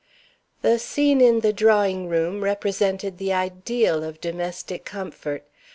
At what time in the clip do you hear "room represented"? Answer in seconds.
2.09-3.19